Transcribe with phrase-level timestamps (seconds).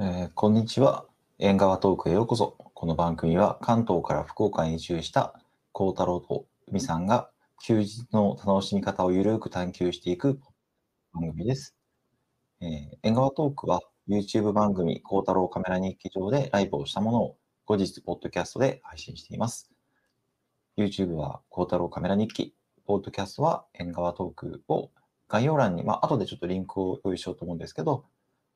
[0.00, 1.06] えーこんにちは。
[1.40, 2.56] 縁側トークへようこそ。
[2.72, 5.34] この番組は関東から福岡に移住した
[5.72, 10.38] 幸太郎と海さんが休日の楽しみ方をゆるく探求していく
[11.12, 11.74] 番組です。
[12.60, 12.68] えー
[13.02, 17.36] 縁側トークは YouTube 番組幸太郎カメラ日記上でライブをしたものを
[17.66, 19.68] 後日ポッドキャストで配信しています。
[20.76, 22.54] YouTube は幸太郎カメラ日記、
[22.86, 24.92] ポッドキャストは縁側トークを
[25.26, 28.04] 概要欄に、まあ後でちょっとリンクを用意しようと思うんですけど、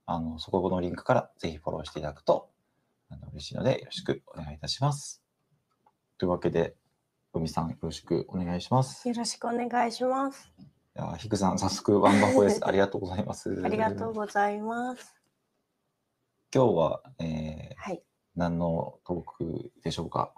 [0.07, 2.51] あの、そこのリンクからぜひフォローしていただくと、
[3.09, 5.23] あの、嬉しいのでよろしくお願いいたします。
[6.19, 6.77] というわけで、
[7.33, 9.09] 海さんよろしくお願いします。
[9.09, 10.53] いよろしくお願いします。
[10.95, 12.61] や、ひくさん、早速ワンバホです。
[12.67, 13.63] ありがとうございます。
[13.65, 15.15] ありがとうございます。
[16.55, 18.03] 今日は、えー、はい。
[18.37, 20.35] 何のトークでしょうか？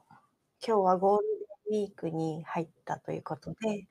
[0.66, 1.26] 今日はゴール
[1.70, 3.88] デンウィークに入ったということで、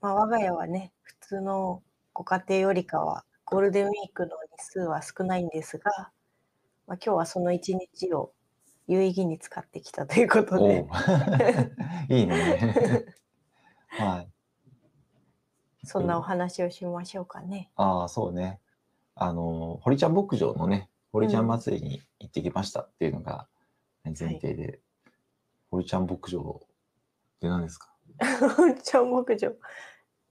[0.00, 1.82] まあ、我が家はね、普通の
[2.12, 5.90] ご家庭よりかはゴールデンウィークの日数は少ないんですが、
[6.86, 8.32] まあ、今日はその一日を
[8.86, 10.86] 有意義に使ってきたということおでう、
[12.12, 13.06] いいね。
[13.88, 14.28] はい。
[15.84, 17.70] そんなお話をしましょうかね。
[17.76, 18.60] ああ、そうね。
[19.14, 23.48] あの、堀ちゃん牧場のね、堀ちゃん祭りに行ってきましたっていうのが
[24.04, 24.80] 前提で、
[25.70, 27.94] 堀ちゃん牧場って何ですか？
[28.84, 29.52] 超牧場。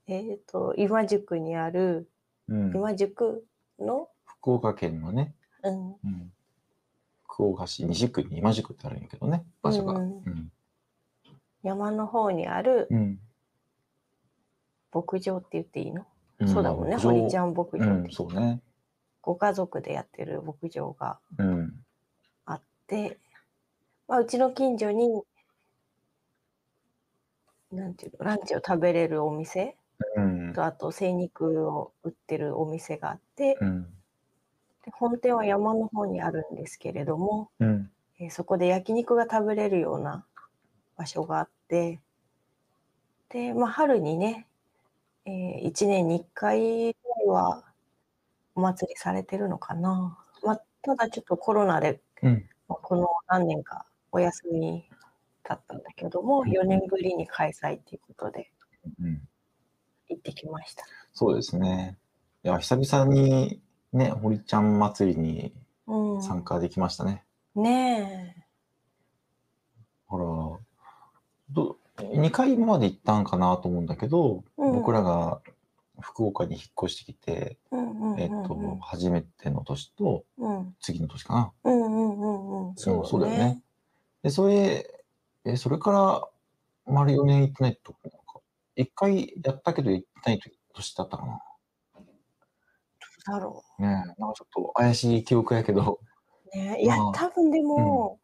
[0.06, 2.10] えっ、と、今宿にある、
[2.48, 2.70] うん。
[2.74, 3.46] 今宿
[3.78, 4.08] の、
[4.42, 6.32] 福岡県のね、うん、うん、
[7.24, 9.92] 福岡市西区に今宿ってあるんやけどね、場所が。
[9.94, 10.52] ううんん。
[11.62, 13.20] 山の方にあるうん。
[14.92, 16.04] 牧場って言っていいの、
[16.44, 18.60] んそうだもんね、堀ちゃん牧場って、うん、そうね。
[19.22, 21.72] ご家族でやってる牧場がうん。
[22.44, 23.18] あって、
[24.08, 25.22] まあ、うちの近所に、
[27.70, 29.76] なんていうの、ランチを食べれるお店
[30.16, 30.52] うん。
[30.52, 33.86] と、あと精肉を売ってるお店があって、うん。
[34.84, 37.90] で本店は山の方にあるんですけれども、うん。
[38.18, 40.24] えーそこで焼肉が食べれるような
[40.96, 42.00] 場所があって、
[43.30, 44.46] で、まあ、春にね、
[45.24, 45.30] え
[45.66, 47.64] 1年に1回ぐらいは
[48.54, 50.18] お祭りされてるのかな。
[50.42, 52.48] まあ、ただちょっとコロナで、うん。
[52.68, 54.84] まあこの何年かお休み
[55.44, 58.52] だったんだけども、4年ぶりに開催ということで
[59.00, 59.22] うん。
[60.08, 60.84] 行ってきました。
[61.12, 61.96] そうですね。
[62.44, 63.60] いや、久々に
[63.92, 65.52] ね、堀ちゃん祭りに
[65.86, 66.22] うん。
[66.22, 67.24] 参加できましたね。
[67.54, 68.42] ねえ。
[70.06, 70.24] ほら、
[71.50, 75.40] ど2回まで行ったんかなと思うんだけど、うん僕らが
[76.00, 77.58] 福岡に引っ越してきて。
[78.18, 80.76] えっと、初めての年とうん。
[80.80, 81.52] 次の年かな。
[81.64, 82.74] うんうんうんうん。
[82.76, 83.62] そう,、そうだよね。
[84.22, 84.86] で、それ、
[85.44, 86.28] え、それから
[86.92, 87.98] 丸4年行ってないと、か、
[88.76, 90.40] 1回やったけど行ってない
[90.74, 91.40] 年だったかな。
[93.26, 96.00] だろねえ、なんかちょっと怪しい記憶やけど。
[96.54, 96.56] う。
[96.56, 98.18] ねえいやまあ、多分でも、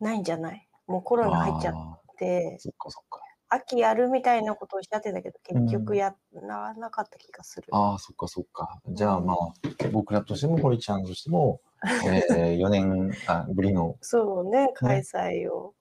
[0.00, 0.68] ないんじゃない？
[0.86, 3.20] もうコロナ入っちゃっあてー、そっかそっか。
[3.50, 7.66] 秋やるみたいなことをおっしゃってたけど、結うん局やらなかった気がする。
[7.72, 8.80] ああ、そっかそっか。
[8.88, 11.60] じゃあまあ、僕らとしても、堀ちゃんとしても、
[12.06, 15.74] えー、4年あぶりのそうね、開催を。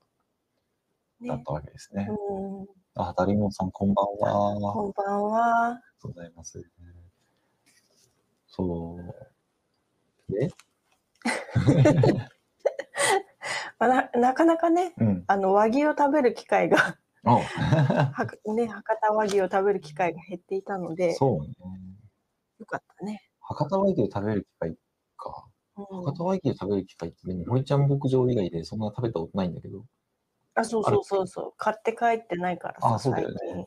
[1.20, 1.30] ね。
[1.30, 2.08] だったわけですね。
[2.10, 2.68] うん。
[2.96, 4.74] あ、ダリモンさん、こんばんは。
[4.74, 5.66] こんばんは。
[5.68, 6.64] ありがとうございます。
[8.58, 9.00] そ
[10.30, 10.34] う。
[10.34, 10.50] で、
[13.80, 15.24] まあ、ななかなかね、うん。
[15.28, 16.98] あの和牛を食べる機会が
[18.46, 21.54] ね、博多和牛を食べる機会が減っていたので、そうね。
[22.60, 23.22] よかったね。
[23.42, 24.76] 博多和牛食べる機会
[25.18, 25.48] か。
[25.76, 29.86] うん博多和牛食べる機会って、でも、堀ちゃん牧場以外でそんな食べたことないんだけど。
[30.56, 31.54] あ、そうそうそうそう。
[31.58, 33.66] 買って帰ってないからさ、あそうだよね最近。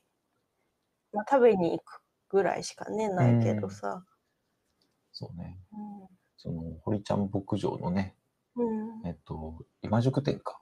[1.13, 2.01] まあ、食べに行く
[2.31, 4.05] ぐらいしかね、ないけどさ。
[5.21, 5.59] そうね。
[6.39, 8.17] その、堀ちゃん牧場のね、
[8.57, 9.07] うん。
[9.07, 10.59] えっと、今宿店か。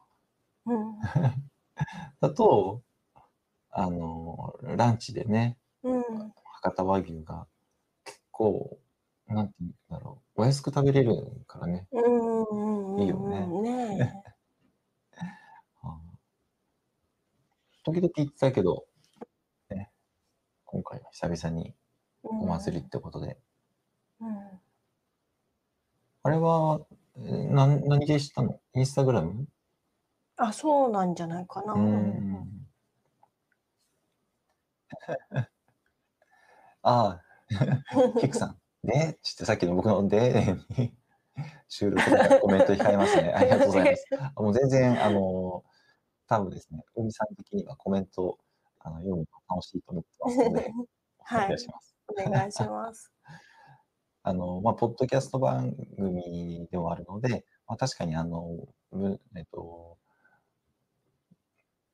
[0.67, 0.99] うん。
[2.21, 2.83] だと、
[3.71, 6.03] あの、ランチでね、うん。
[6.03, 7.47] 博多和牛が
[8.05, 8.81] 結構、
[9.29, 11.15] なんていうんだろう、お安く食べれる
[11.47, 11.87] からね。
[11.93, 12.95] うん。
[12.95, 13.01] うん。
[13.03, 13.47] いいよね
[13.97, 14.25] ね
[17.85, 18.87] 時々言ってたけど、
[19.71, 19.93] ね、
[20.65, 21.77] 今回は久々に
[22.25, 23.39] おお祭りってことで。
[24.21, 24.61] うん。
[26.25, 26.81] あれは、
[27.17, 28.61] えーなん何でしたの？
[28.75, 29.47] インスタグラム？
[30.37, 31.73] あ、そうなんじゃないかな。
[31.75, 32.67] うーん。
[36.83, 37.21] あ
[37.53, 38.59] あ、キクさん。
[38.85, 40.95] で、ちょっとさっきの僕のでに
[41.69, 43.33] 収録でコメント控えますね。
[43.33, 44.07] ありがとうございます。
[44.37, 45.65] あもう全然、あの、
[46.29, 48.39] 多分ですね、海さん的にはコメント
[48.81, 50.73] あの読むの楽しいと思ってますので、
[51.33, 51.97] お願いします。
[52.09, 53.13] お願いします。
[54.29, 58.59] あの、まあ、ポッドキャスト番組でもあるので、まあ、確かにあの、
[58.93, 59.97] むえっと、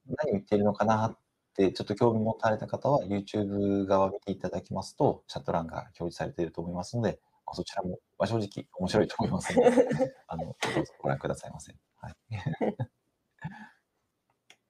[0.06, 1.18] 何言ってるのかなっ
[1.56, 9.70] て、ちょっと興味持たれた方は、YouTube 側を見ていただきますと、チャット欄が表示されていると思いますので、まあそちらも、まあ、正直面白いと思いますので、
[10.26, 10.44] あの、
[10.74, 11.72] どうぞご覧くださいませ。
[12.00, 12.14] はい。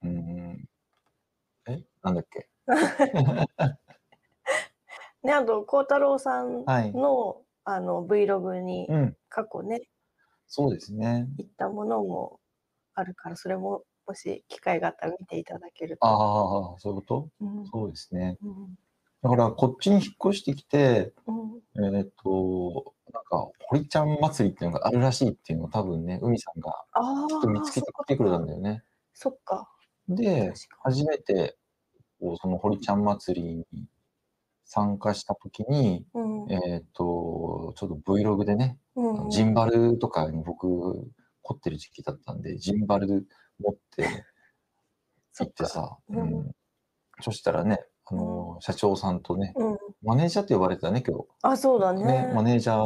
[0.03, 0.69] うーん。
[1.69, 1.83] え？
[2.03, 2.49] なんだっけ？
[5.23, 9.83] ね、あと、孝太郎さんはいの、あの、Vlog にうん、過去ね、
[10.47, 11.27] そうですね。
[11.39, 12.41] 行ったものも
[12.95, 16.07] あるから、それももし機会があったら見ていただけると。
[16.07, 17.29] ああ、そういうこと？
[17.41, 18.39] うんそうですね。
[18.43, 18.75] うん
[19.23, 28.59] だから、こっちに引っ越してきて、うんえっ、と、なんか、堀ちゃん祭りっていうのがあるらしいっていうのを多分ね、海さんがあきっと見つけてきてくれたんだよ。
[28.59, 28.85] よね。
[29.15, 29.67] そっか。
[30.11, 30.53] で、
[30.83, 31.57] 初めて、
[32.21, 33.65] こうその堀ちゃん祭りに
[34.65, 40.67] 参加したときに、うんえっ、と、ちょっと Vlog でね、うんジンバルとかに僕、
[41.43, 43.27] 凝ってる時期だったんで、ジンバル
[43.59, 44.07] 持って。
[45.41, 46.51] 行ってさ、うんうん
[47.21, 49.79] そしたらね、あの、社長さんとね、うん。
[50.03, 51.27] マネージャーって呼ばれてたね、今日。
[51.43, 52.33] あ、そうだね、ね。
[52.35, 52.77] マネージャー、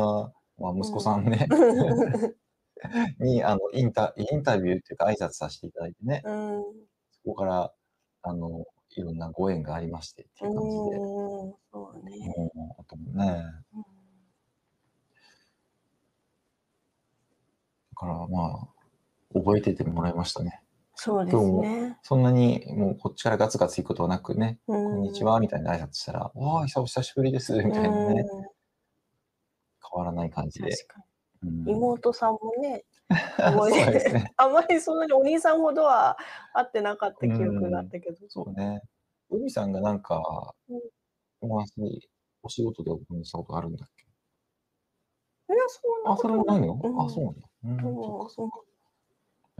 [0.59, 1.49] まあ、息子さんね、
[3.21, 6.63] に、あの、インタ、インタビューっていうか挨拶させていただいてね、うん。
[7.11, 7.73] そこから、
[8.23, 11.55] あの、いろんなご縁がありましてっていう感じで、うん。
[11.73, 12.19] そうね。
[12.19, 13.44] もう、あとね、
[13.75, 13.82] うん
[17.90, 18.69] だからまあ、
[19.35, 20.62] 覚えててもらいましたね。
[20.94, 21.99] そうですね。
[22.02, 30.70] そんなに、もうこっちからガツガツ行くことはなくね、ここんにちは、みたいな挨拶したら、わあ、久久しぶりです、みたいなね、変わらない感じで。
[30.70, 31.07] 確かうんに。
[31.43, 32.85] 妹さんもね、
[33.38, 34.32] そう覚えですね。
[34.37, 36.17] あまりそんなにお兄さんほどは
[36.52, 38.17] 会ってなかった記憶があったけど。
[38.29, 38.82] そうね。
[39.31, 40.81] 海さんがなんかうん、
[41.40, 42.11] お話、
[42.43, 44.05] お仕事でお話したことあるんだっけ？
[45.55, 47.49] いや、そんなあ、それもないの、うんあ、そうなんだ。
[47.64, 48.61] うん、うんそっかそっか。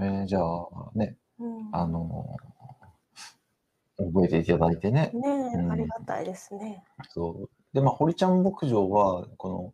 [0.01, 2.37] えー、じゃあ、ね、うんあの
[3.99, 5.11] 覚えていただいてね。
[5.13, 6.85] ねありがたいですね。
[7.11, 7.51] そう。
[7.73, 9.73] で、まあ、堀ちゃん牧場は、この、今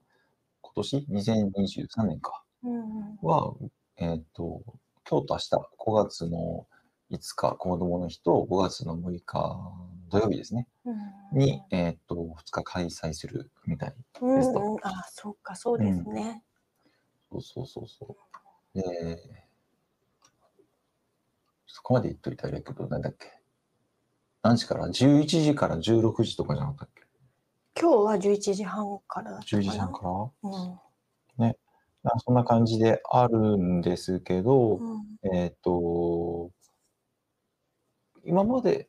[0.75, 3.55] 年、2023年か、うんは、
[3.97, 4.63] えっ、と、
[5.09, 6.67] 今日と明日、5月の
[7.11, 9.61] 5日、子供の日と5月の6日、
[10.09, 13.95] 土曜日ですね、うんに、えっ、と、2日開催するみたい。
[14.21, 16.43] うんですとうん、あ、そうか、そうですね。
[17.31, 18.17] そうそうそうそ
[18.75, 18.79] う。
[18.81, 19.19] で、
[21.67, 23.41] そこまで言っといたらいいけど、なんだっけ。
[24.43, 26.94] 何時から ?11 時から16時とかじゃなかったっけ？
[27.81, 29.73] 今日は11時半からだったか ?10 な。
[29.73, 30.51] 時半から？
[30.51, 30.79] うん
[32.07, 36.51] あそんな感じであるんですけど、うんえっ、と、
[38.27, 38.89] 今まで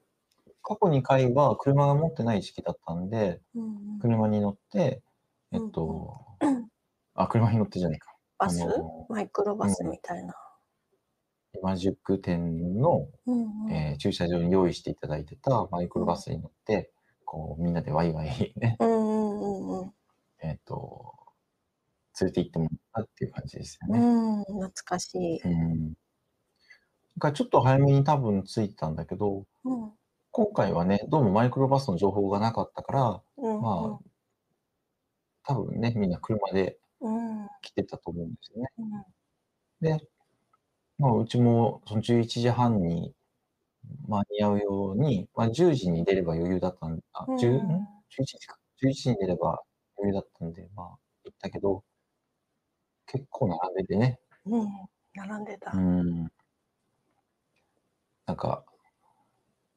[0.62, 5.02] 過去2回は車が持ってない時期だったんで、うん車に乗って、
[5.54, 6.68] えっ、と、うん
[7.14, 8.14] あ、車に乗ってじゃないか。
[8.38, 8.66] バス？
[9.08, 10.36] マイクロバスみたいな。
[11.58, 16.92] 今宿店の、うんうんえー駐車場に用意していただいてたマイクロバスに乗って、
[17.36, 19.46] こう、みんなでワイワイね、うんうんう
[19.76, 19.92] んうん
[20.42, 21.14] えっ、と、
[22.22, 24.00] 連れて行ってもらったっていう感じですよね。
[24.00, 25.42] うん、懐かしい。
[25.44, 25.90] うん。
[25.90, 25.96] だ
[27.20, 29.92] からちょっと早めに多分着いたんだけど、うん
[30.32, 34.06] 今回はね、どうもマイクロバスの情報がなかったから、うんまあ、
[35.44, 38.70] 多分ね、みんな車でうんうん来てたと思うんですよね。
[38.78, 39.06] うん
[39.82, 40.08] で、
[40.98, 43.14] まあ、うちもその11時半に
[44.08, 47.88] 間に合うように、まあ、10時に出れば余裕だったんあ、うん10ん
[48.20, 48.58] ?11 時か。
[48.84, 49.62] 11時に出れば
[49.98, 50.88] 余裕だったんで、まあ、
[51.24, 51.84] 行ったけど、
[53.08, 54.68] 結構並んでてね、うん、
[55.14, 55.72] 並んでた。
[55.72, 56.28] うん。
[58.26, 58.66] なんか、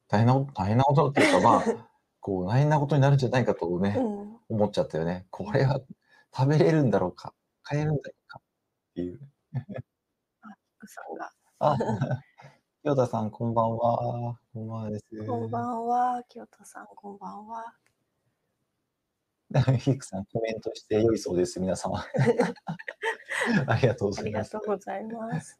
[0.07, 1.63] 大変なこと、大変なことっていうか、まあ、
[2.19, 5.27] こう、大変なことになるんじゃないかとね、うん思っちゃったよね。
[5.29, 5.79] これは
[6.35, 9.19] 食べれるんだろうか、買えるんだろうかっていう。
[10.77, 11.31] 福さんが。
[11.59, 11.77] あ、
[12.89, 14.39] ヨ田さん、こんばんは。
[14.51, 15.05] こんばんはです。
[15.23, 17.75] こんばんは、清田さん、こんばんは。
[19.77, 22.03] ヒクさん、コメントして良いそうです、皆様。
[23.67, 24.51] ありがとうごありがざいます。
[24.53, 25.59] とうございます。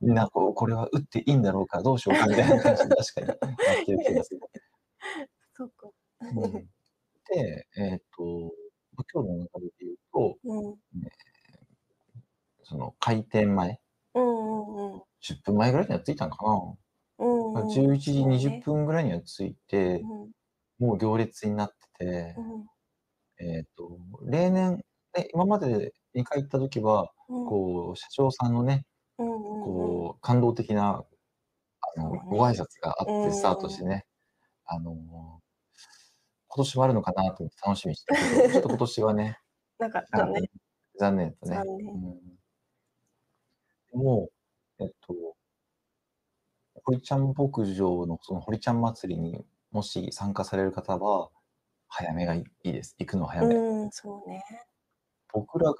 [0.00, 4.40] みんな、こう、これは打っていいんだろうか、どうしようかみたいな感じで、確かになってる気がする。
[5.52, 5.90] そっか。
[6.20, 6.52] うん
[7.34, 8.54] で、えっ、と、
[9.12, 10.66] 今日の中で言うと、うん。
[10.68, 10.78] うん
[12.66, 13.78] その開店前。
[15.24, 16.36] 10分前ぐらいには着いたんか
[17.18, 17.62] うんな。
[17.62, 17.68] うん。
[17.68, 20.30] 11時そうね20分ぐらいには着いて、うん
[20.80, 22.66] もう行列になっててう、ん。
[23.48, 24.84] えっ、と、例年、
[25.16, 27.46] え今まで2回行った時は、うん。
[27.46, 28.84] こう、社長さんのね、
[29.18, 29.42] うんうんうん。
[29.64, 31.04] こう、感動的な、
[31.96, 33.30] あの、ご挨拶があっうん。
[33.30, 34.04] てスタートしてね、
[34.66, 34.94] あの、
[36.48, 39.38] 今年もあるのかなと思って楽しみにしてたけど、 ちょっと今年はね、
[39.78, 40.50] なかったね。
[40.98, 41.56] 残念だね。
[41.56, 41.94] 残念。
[41.94, 42.20] うん、
[43.92, 44.28] でも、
[44.80, 45.14] えっと、
[46.84, 51.30] 堀ちゃん牧場のその堀ちゃん祭りにもし参加される方は、
[51.88, 52.96] 早めがいいです。
[52.98, 53.54] 行くのは早め。
[53.54, 54.42] うん、そうね。
[55.32, 55.76] 僕らが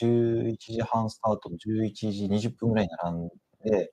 [0.00, 3.28] 11時半スタート、11時20分ぐらいに並ん
[3.64, 3.92] で、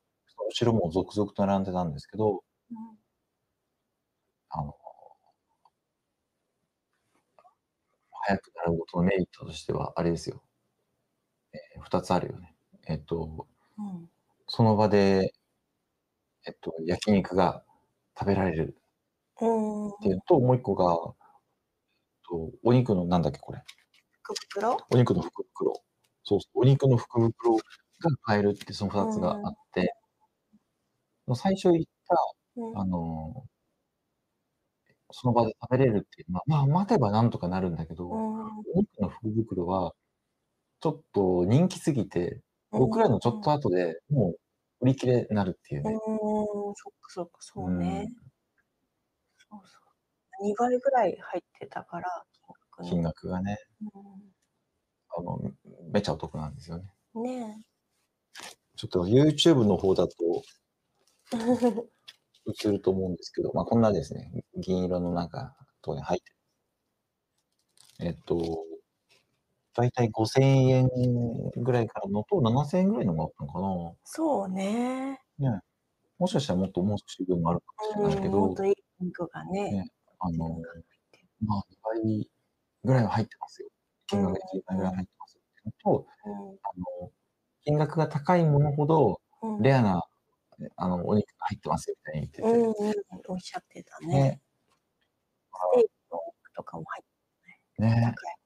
[0.50, 3.02] 後ろも続々と並んでたんですけど、うん
[4.50, 4.76] あの、
[8.12, 10.44] 早く並ぶことのメリットとしては、あれですよ。
[11.54, 12.56] えー、2つあるよね。
[12.88, 14.10] えっと、うん
[14.54, 15.34] その場で、
[16.46, 17.64] えっと、焼肉が
[18.18, 18.78] 食べられる。
[19.42, 19.88] うん。
[19.90, 21.32] っていうのと、もう一個が、え
[22.10, 23.62] っと、お肉の、なんだっけ、これ。
[24.24, 24.78] 福袋？
[24.92, 25.74] お肉の福袋。
[26.24, 27.62] そうそう、お肉の福袋が
[28.24, 29.94] 買えるって、その2つがあって、
[31.36, 32.16] 最初言った、
[32.58, 32.78] うん。
[32.80, 33.46] あの、
[35.12, 38.46] その場で食べれるっていうのは、まあ、待てばなんとかなるんだけど、うん。
[38.48, 39.94] お肉の福袋は、
[40.82, 42.42] ちょっと人気すぎて、
[42.72, 44.41] 僕らのちょっと後でもう
[44.82, 46.00] 売り切れになるっていううん、ね。
[46.04, 48.10] そっかそっか、そうね。
[48.10, 48.32] うん
[49.52, 49.80] そうそ
[50.46, 50.50] う。
[50.50, 52.24] 2倍ぐらい入ってたから、
[52.84, 53.98] 金額がね、額
[55.18, 55.40] あの、
[55.92, 56.94] めちゃお得なんですよね。
[57.16, 57.66] うん、ね
[58.76, 60.14] ちょっと YouTube の方だと
[61.34, 61.38] え。
[62.66, 66.30] 映ると思うんですけど、まあ、こんなですね、銀色のなんか、とね、入って
[68.04, 68.08] る。
[68.08, 68.66] えっと、
[69.74, 70.90] だいたい5000円
[71.58, 75.22] ぐらいからのと7000円ぐらいのがあったのかそうね。
[75.40, 75.52] な。
[75.54, 75.60] ね。
[76.20, 79.72] もしかしたらもっともう少し分もあるかもしれないけうん、ど、ほんといいピンクがね。
[79.72, 80.62] ねあの、
[81.46, 81.64] まあ、
[81.96, 82.30] 2倍
[82.84, 83.70] ぐらいは入ってますよ。
[84.08, 85.42] 金額が2倍ぐらい入ってますよ。
[85.42, 86.08] っていうのと、
[86.64, 87.12] あの、
[87.64, 90.04] 金額が高いものほど、うん、うん、レアな、
[90.76, 92.48] あの、お肉が入ってますよ、みたいに言ってて。
[92.48, 92.74] うん、うん、
[93.30, 94.08] おっしゃってたね。
[94.08, 94.42] ね。
[95.52, 97.06] ステーキのお肉とかも入っ
[97.78, 98.02] てね。
[98.04, 98.41] 高いね。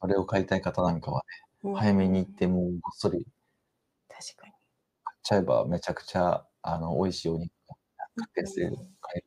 [0.00, 1.22] それを買いたい方なんかは
[1.64, 3.26] うんね、早めに行って、もうごっそり
[4.08, 4.52] 確かに。
[5.04, 7.76] 買っちゃえば、めちゃくちゃ、あの、美味しいお肉が
[8.16, 9.26] 確定で買える。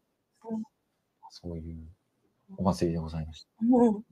[0.52, 0.64] うん
[1.32, 1.88] そういう
[2.58, 3.50] お祭りでございました。
[3.62, 4.04] うん。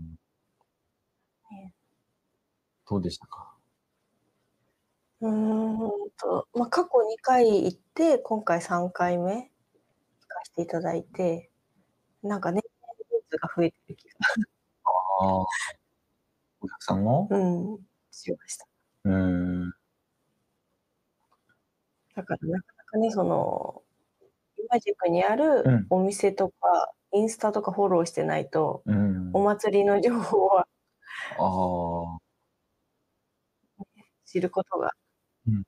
[2.90, 3.54] どうでしたか？
[5.22, 5.32] うー
[6.08, 9.42] んと、まあ、過去2回行って、今回3回目行
[10.30, 11.52] かせていただいて、
[12.24, 12.62] なんかね、
[13.10, 14.16] 人数が増えてる気が、
[15.22, 15.46] ああ。
[16.62, 17.78] お客さんのうん、
[18.12, 18.68] しました。
[19.06, 19.14] うー
[19.66, 19.74] ん。
[22.16, 23.84] だからなかなかね、その、
[24.58, 29.30] 今宿にあうんるお店とか、インスタとかフォローしてないと、うん。
[29.34, 30.68] お祭りの情報は
[31.38, 32.20] ああ。
[34.26, 34.92] 知ることが、
[35.48, 35.64] うん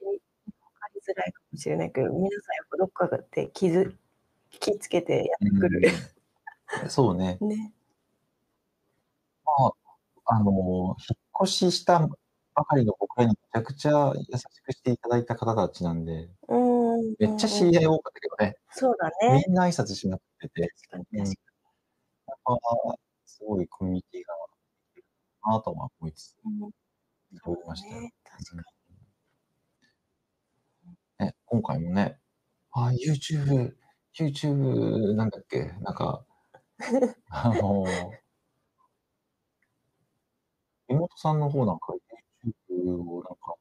[0.00, 0.18] 分
[0.80, 3.94] かりづらいかもしれないけど、皆さんやっぱどっかで気づ
[4.50, 5.88] 気つけてやってくる。
[5.88, 7.36] うんそうね。
[7.42, 7.72] ね。
[9.44, 9.72] まあ、
[10.32, 10.96] あの、引っ
[11.42, 12.08] 越しした
[12.54, 17.16] ばかりの僕らにめちゃくちゃ優しくしていただいた方たちなんで、うん。
[17.18, 18.54] めっちゃ知り合い多かったけどね。
[18.70, 19.44] そうだね。
[19.48, 21.26] みんな挨拶しまくってて、確かに
[23.26, 24.32] すごいコミュニティが
[24.94, 25.04] いる
[25.44, 26.72] なとは思いつつ、思
[27.56, 27.88] いました。
[27.88, 28.00] 確
[28.56, 28.62] か
[31.24, 32.20] ね、今回もね、
[32.70, 33.74] あ、YouTube、
[34.16, 36.24] YouTube なんだっけ、なんか、
[37.30, 37.84] あの、
[40.90, 41.94] 妹さんの方なんか
[42.44, 43.54] YouTube をなんか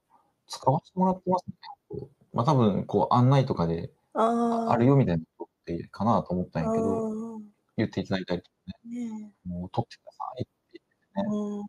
[0.48, 1.53] 使わせてもらってますね。
[1.89, 3.89] こうまあ多分、こう案内とかでに。
[4.13, 4.71] ああ。
[4.71, 7.43] あるよみたいなことってかなと思ったんやけど、うん
[7.77, 8.57] 言っていただいたりとか
[8.89, 10.81] ね、ねもう撮ってくださいって
[11.17, 11.21] え。
[11.25, 11.65] うん。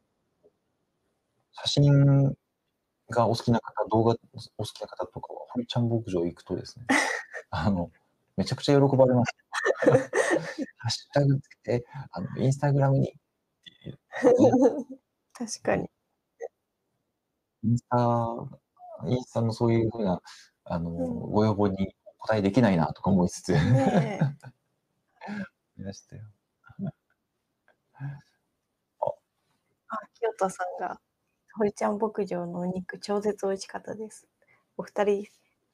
[1.52, 2.37] 写真
[3.11, 4.17] がお好きな方、動画
[4.59, 6.87] お好きな方とかは、堀ちゃん牧場行くとですね、
[7.50, 7.93] あの、
[8.37, 9.37] めちゃくちゃ喜ばれます。
[10.79, 13.14] ハッシュタグつけて、あの、インスタグラムに
[15.40, 15.88] 確かに。
[17.64, 17.97] インスタ、
[19.06, 20.20] インスタのそういうふうな、
[20.64, 24.20] あの、うんご要望にお答えできないなとか思いつつ、ね
[25.78, 26.25] いましたよ。
[29.88, 31.00] あ、清人さんが、
[31.56, 34.28] 堀ちゃん牧場のお肉、超絶美味しかったです。
[34.76, 35.26] お二人、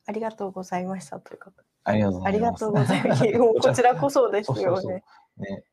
[0.07, 1.65] ありがとうございましたということ。
[1.83, 2.61] ありがとうございます。
[2.61, 3.25] とうございます。
[3.37, 5.05] もうこちらこそですそうそうそうよね。
[5.39, 5.65] ね。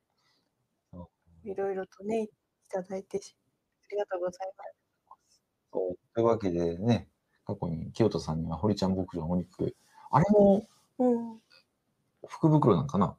[1.44, 2.30] いろいろとね、い
[2.70, 3.43] ただいてし、あ
[3.92, 4.64] りがとうございま
[5.30, 5.44] す。
[5.72, 7.08] そうというわけでね、
[7.46, 9.76] 過去に清人さんには堀ちゃん牧場のお肉、
[10.12, 10.68] あれも
[11.00, 11.40] うん。
[12.28, 13.18] 福袋なんかな？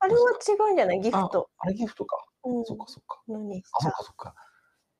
[0.00, 1.00] あれは違うんじゃない？
[1.00, 1.50] ギフト。
[1.58, 2.24] あれギフトか。
[2.44, 2.64] うん。
[2.64, 3.22] そっかそっか。
[3.28, 4.34] のにあ、そっかそっか。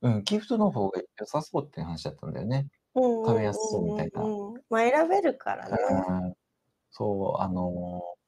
[0.03, 2.69] うん、ギフトの方が良さそうって話だったんだよね。
[2.95, 5.77] うん食べやすそうみたいなうんうんまあ選べるからね。
[6.09, 6.35] うん
[6.91, 8.19] そう、あのー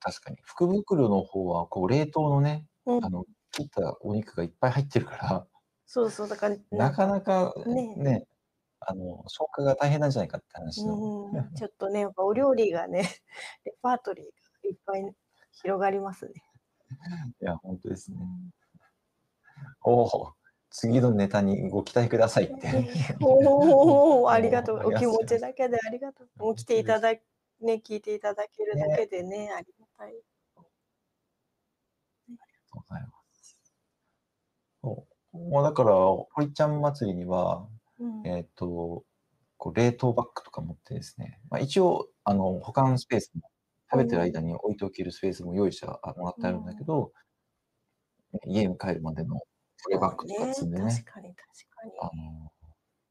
[0.00, 0.36] 確かに。
[0.42, 3.04] 福袋の方は、こう、冷凍のね、うん。
[3.04, 5.46] あの、切ったお肉がいっぱい入ってるから、
[5.86, 7.94] そうそう、だから、 なかかなか、ね。
[7.96, 8.26] ね、
[8.80, 10.94] あの、消化が大変なんじゃないかって話の。
[10.94, 13.02] うーん、 ちょっとね、やっぱお料理がね、
[13.64, 14.30] レパートリーが
[14.70, 15.14] いっぱい
[15.52, 16.32] 広がりますね。
[17.40, 18.18] いや、ほんとですね。
[18.20, 18.52] うん。
[19.82, 20.34] おお、
[20.70, 22.88] 次のネタにご期待くださいって。
[23.20, 24.80] おお、ありがとう。
[24.86, 25.24] お気持。
[25.26, 26.28] ちだけでありがとう。
[26.36, 27.20] もう来ていただね、
[27.84, 28.96] 聞いていただけるだね。
[28.96, 30.08] けでね、ありがたい。
[30.08, 30.12] あ
[32.28, 33.58] りがとうございます。
[34.84, 35.50] そう。
[35.50, 35.94] まあ、だから、
[36.34, 38.26] 堀ちゃん祭りには、うん。
[38.26, 39.04] えっと、
[39.58, 43.50] こう冷凍バッグとか持ってですね、ま、一応、あの、保管スペースも、
[43.92, 44.24] 食べてるうん。
[44.24, 46.86] 間に置いておけるスペースも用意してはあもらってあるんだけうん。
[46.86, 47.12] ど、
[48.32, 51.92] ね、家に帰るまでの保冷バッそうグとかね、積んでね、確かに確かに。
[52.00, 52.52] あの、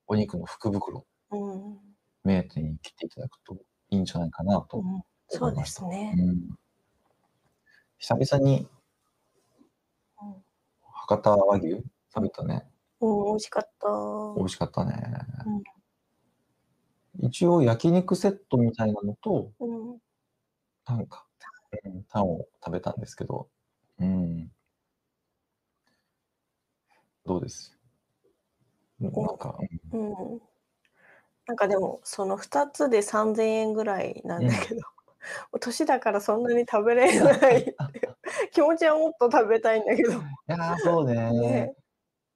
[0.08, 1.96] お肉の福袋、うん。
[2.24, 3.56] 目当てに切っていただくと
[3.90, 5.82] いいんじゃないかなとうん、そうで思いました。
[5.82, 6.14] すね。
[6.18, 6.56] うん。
[8.00, 8.70] 久々にうん。
[11.08, 11.76] 博多和牛？
[11.76, 11.84] うん。
[12.14, 12.66] 食べたね。
[13.02, 13.88] うん、美味しかった。
[14.38, 14.94] 美味しかったね。
[15.46, 15.64] うん。
[17.20, 20.00] 一応焼肉セットみたいなのと、うん。
[20.86, 21.26] タンか。
[21.86, 23.50] うん、タンを食べたんですけど、
[24.00, 24.52] うん。
[27.26, 27.78] どうです？
[29.02, 29.58] ん、なんか、
[29.92, 30.00] うん。
[30.00, 30.42] うん。
[31.48, 34.48] なんかでも、その2つで3000円ぐらいなうんん。
[34.48, 34.82] だけど、
[35.60, 38.13] 年だからそんなに食べれないって
[38.54, 40.12] 気持ちはもっと食べたいんだけど。
[40.12, 40.16] い
[40.48, 41.32] や、そうね。
[41.32, 41.74] ね。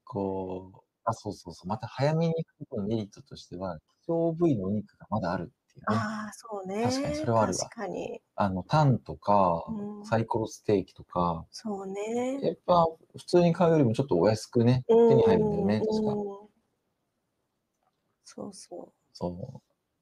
[0.06, 5.98] こう、あ、そうそうそう、また早めに行くとメリットとしては、希少部位のお肉がまだあるっていうね。
[5.98, 7.60] ああ、そう確かにそね、れはあるわ。
[7.66, 8.22] 確かに。
[8.36, 10.06] あの、タンとか、うん。
[10.06, 12.40] サイコロステーキとか、そうね。
[12.42, 12.86] やっぱ
[13.18, 16.14] 普通に買うよりもちょっとお安くね、う手に入るんだよん、ね、確か。
[16.14, 16.50] うん。
[18.26, 19.62] そうそそ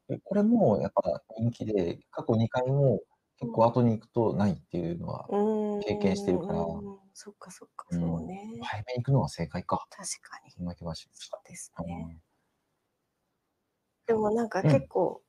[0.10, 0.12] う。
[0.14, 3.02] で、これもやっぱ人気で、過去2回も。
[3.38, 5.36] 結構後に行くとないっていうのはう
[5.80, 6.66] 経験してるから。
[7.14, 7.96] そっかそっか、う。
[7.96, 8.50] そうんね。
[8.60, 9.88] 早めに行くのが正解か。
[9.90, 10.52] 確かに。
[10.52, 11.42] そんな気はしました。
[11.48, 11.86] ですね。
[11.86, 12.22] うん。
[14.08, 14.74] でもなんかうん。
[14.74, 15.24] 結構、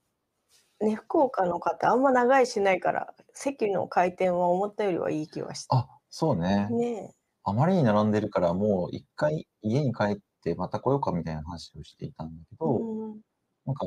[0.80, 6.70] ね、福岡の方あんま長居しないから、席の回転は思ったよりはいい気はしあ、そうね。
[6.70, 7.14] ね。
[7.44, 13.22] あまりに並んでるから、もう1回家に帰ってまた来ようかみたいな話をしていたんだけうど、ん。
[13.66, 13.86] なんか、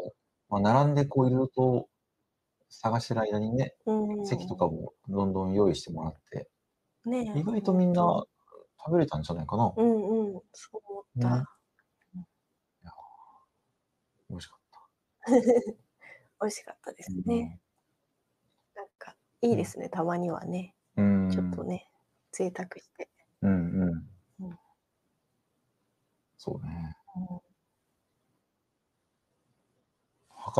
[0.49, 1.89] ま、並んでこう色々と
[2.69, 3.91] 探してる間にね、う
[4.23, 4.71] 席とかん。
[4.71, 6.49] もどんどん用意してもらって、
[7.05, 8.27] ね、意外とみんなと。
[8.84, 9.73] 食べれたんじゃないかな。
[9.75, 11.23] うんうん、そう思っね。
[11.23, 11.29] た。
[12.15, 12.21] うん。
[12.21, 12.91] いや、
[14.29, 14.89] 美味しかった。
[16.41, 17.43] 美味しかったですうね。
[17.45, 17.62] ん。
[18.75, 19.58] なんかいいうん。
[19.58, 20.75] ですね、たまにはね。
[20.97, 21.67] うーちょっとん。
[21.67, 21.89] ね、
[22.32, 23.10] 贅沢して。
[23.41, 23.51] うん
[23.84, 24.10] うん。
[24.39, 24.60] うん。
[26.38, 26.95] そうね。
[27.15, 27.41] うん。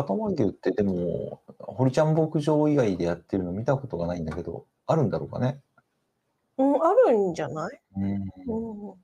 [0.04, 5.62] 博多和牛ってでも、堀ちゃん牧場以外でやってるの見たことがないんだけど、あるんだろうかね？
[6.58, 7.82] うん、あるんじゃない？
[7.96, 8.14] うん
[8.96, 9.00] ん。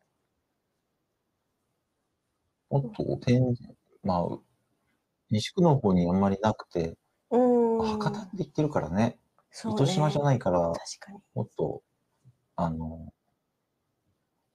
[2.69, 3.55] もっとてん
[4.03, 4.39] まあ、
[5.31, 6.97] 西区の方にあんまりなくて、
[7.29, 7.37] う
[7.77, 8.25] 博多っ。
[8.25, 9.19] て言ってるからね、
[9.51, 10.23] そう糸島じゃね。
[10.23, 11.21] ないから、確かに。
[11.35, 11.83] もっと、
[12.57, 13.13] あの、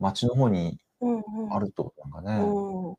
[0.00, 1.50] 町の方にうんうん。
[1.50, 2.56] あるってことなんかね。
[2.90, 2.96] うん。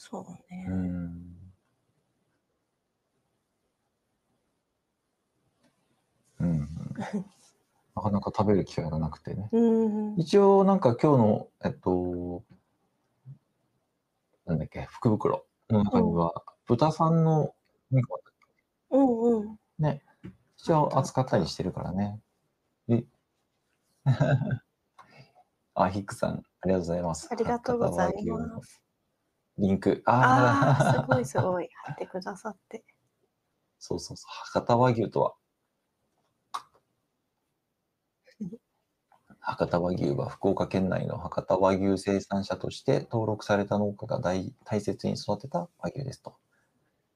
[0.00, 0.64] そうね。
[0.68, 0.72] ん。
[6.38, 6.66] うんうん。
[7.96, 9.48] なかなか食べる機会がなくてね。
[9.50, 10.20] うんうん。
[10.20, 12.44] 一応なんか今日の、えっと
[14.46, 16.06] なんだっけ、福袋の中うん。
[16.06, 16.32] には、
[16.66, 17.52] 豚さんの
[17.90, 18.18] 肉も
[18.90, 19.58] うんうん。
[19.80, 20.00] ね、
[20.56, 21.48] 一応扱ったりた。
[21.48, 22.20] してるからね。
[22.88, 23.04] え
[25.74, 27.28] あ、 ヒックさん、ありがとうございます。
[27.32, 28.87] ありがとうございます。
[29.58, 30.02] リンク。
[30.06, 31.42] ああ、すあごいすあ。
[31.42, 31.68] ごい。
[31.74, 32.84] 貼ってくださって。
[33.80, 35.34] そうそうそう、博多和牛とは
[39.40, 46.36] 博多和牛は福岡県内の博多和牛生産者として登録された農家が大大切に育てた和牛ですと。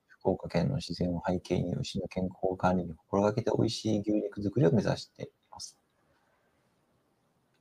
[0.09, 5.79] 福岡県の自然を背景に牛の健康管理に心がけて美味しい牛肉作りを目指しています。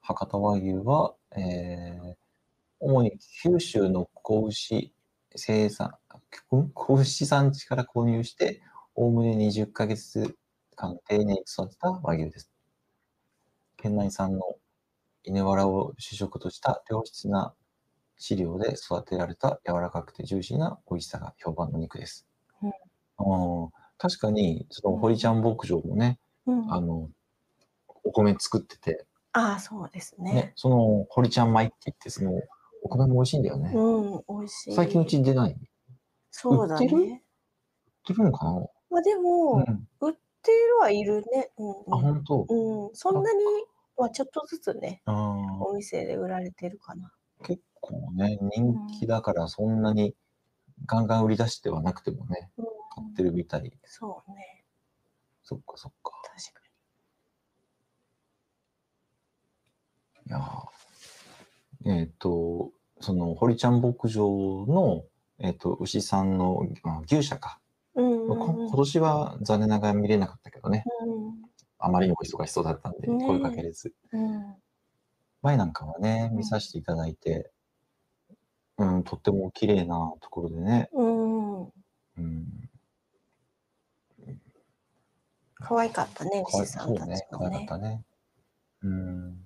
[0.02, 2.16] 博多和牛は、えー、
[2.84, 4.92] 主に九州の子牛
[5.36, 5.94] 生産
[6.52, 6.70] ん？
[6.74, 8.64] 子牛産地から購入して、
[8.96, 10.36] おおむね20ヶ月
[10.76, 12.52] 間丁寧に育てた和牛です。
[13.78, 14.42] 県内産の
[15.24, 17.54] 稲わらを主食とした良質な
[18.18, 22.28] 飼料で育てられた柔らかくてジューシーな美味しさが評判の肉です。
[22.64, 22.70] うん。
[22.70, 22.74] あ
[23.68, 26.74] あ、確かにそうの堀ちゃん牧場もね、うん。
[26.74, 27.10] あの、
[28.04, 30.54] お米作っててああ、そうですね、ね。
[30.56, 32.34] その堀ちゃん米って言って、その
[32.82, 33.72] お米も美味しいんだよね。
[33.74, 35.08] うん、美味し最近うい。
[35.08, 35.56] ちに出ない？
[36.32, 36.98] そうだ売ってる？
[36.98, 37.24] 売っね。
[38.06, 38.68] てるのかな？
[38.90, 39.88] ま、でうも、ん。
[40.00, 41.52] 売っってるはいるね。
[41.60, 42.02] うんあ、うん。
[42.02, 42.46] 本当？
[42.50, 43.44] うん、そんなに
[43.96, 45.14] はちょっとずつね、あ
[45.62, 47.14] お店で売られてるかな。
[47.44, 50.16] 結構ね、人気だからそんなに
[50.88, 52.66] ガンガン売り出してはなくてもね、うん、
[52.96, 53.72] 買ってるみたい。
[53.86, 54.66] そうね、
[55.44, 56.14] そっかそっか。
[56.24, 56.62] 確か
[60.26, 60.66] いやー
[61.86, 65.04] えっ、と、その、堀ちゃん牧場の、
[65.40, 67.60] えっ、と、牛さんの、あ牛舎か。
[67.96, 68.04] に。
[68.04, 70.86] うんこうんうん今年は残念ながら見れなかったけどね。
[71.06, 71.42] うん
[71.84, 73.94] あまりにも忙しそうだったんで、声かけれず。
[74.12, 74.56] うん
[75.42, 77.52] 前なんかはね、うん見させていただいて、
[78.78, 81.70] うん、とっても綺麗なところでね、うん、う
[82.20, 82.70] ん、
[85.56, 87.66] 可愛かったね、牛さんたち、もね可愛かっ。
[87.66, 88.04] たね。
[88.84, 89.38] うん。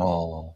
[0.00, 0.52] ああ、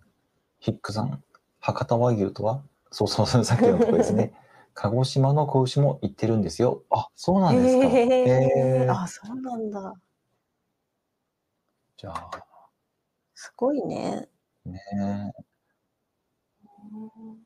[0.59, 1.23] ヒックさん、
[1.61, 2.63] 博多和牛とは？
[2.91, 4.33] そうそうそう、さっきのところですね。
[4.75, 6.83] 鹿児島の子牛も行ってるんですよ。
[6.91, 7.87] あ、そうなんですか。
[7.87, 9.95] へへーえあ、そうなんだ。
[11.97, 12.31] じゃあ、
[13.35, 14.29] すごいね。
[14.65, 14.81] ね
[16.93, 17.45] うん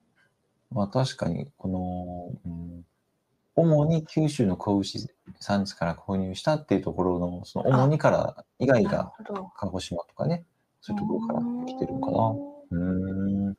[0.70, 2.84] まあ確かに、この、うん、
[3.56, 5.08] 主に九州の子牛
[5.40, 9.12] 産地から購入したっていうところの、その主にから以外が。
[9.54, 10.44] 鹿児島とかね、
[10.80, 12.18] そういうところから来てるのかな。
[12.70, 13.52] うーん。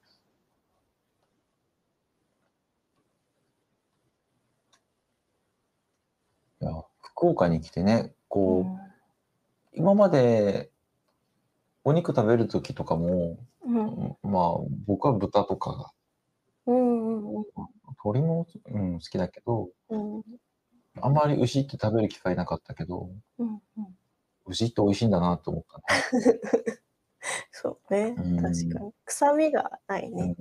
[6.61, 8.89] いや、福岡に来てね、こう、
[9.73, 10.71] 今まで
[11.83, 15.91] お肉食べるときとかも、うんうんまあ僕は豚とかが、
[16.65, 17.45] うんうん
[18.03, 20.23] 鶏も、うん、好きだけど、うん
[21.01, 23.59] あんまり牛って食べる機会なかったけど、うんうん
[24.45, 26.39] 牛って美味しいんだなと思ったね。
[27.51, 28.41] そうね、うん。
[28.41, 28.93] 確かに。
[29.05, 30.35] 臭みがないね。